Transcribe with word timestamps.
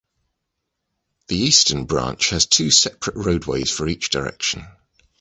The 1.27 1.37
eastern 1.37 1.85
branch 1.85 2.31
has 2.31 2.47
two 2.47 2.71
separate 2.71 3.15
roadways 3.17 3.69
for 3.69 3.87
each 3.87 4.09
direction. 4.09 4.65